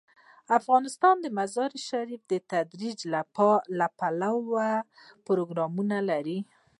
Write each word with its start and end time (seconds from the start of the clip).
افغانستان 0.59 1.15
د 1.21 1.25
مزارشریف 1.37 2.21
د 2.31 2.33
ترویج 2.51 2.99
لپاره 3.15 4.71
پروګرامونه 5.27 5.97
لري. 6.09 6.39